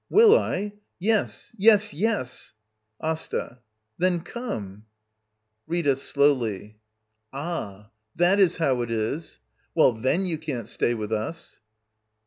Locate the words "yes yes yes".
0.97-2.55